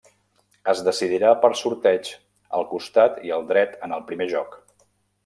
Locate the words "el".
2.61-2.65, 3.37-3.47, 3.99-4.03